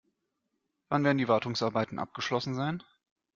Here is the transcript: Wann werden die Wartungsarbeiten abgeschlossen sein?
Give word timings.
Wann 0.89 1.03
werden 1.03 1.19
die 1.19 1.27
Wartungsarbeiten 1.27 1.99
abgeschlossen 1.99 2.55
sein? 2.55 2.81